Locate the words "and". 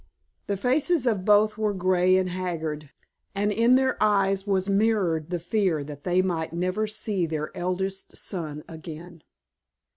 2.17-2.27, 3.35-3.51